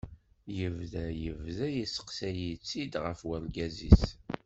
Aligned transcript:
Yebda 0.57 1.03
yebda 1.23 1.67
yesteqsay-itt-id 1.77 2.93
ɣef 3.05 3.19
urgaz-is. 3.31 4.03